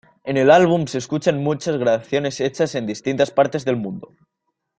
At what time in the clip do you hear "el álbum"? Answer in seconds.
0.35-0.87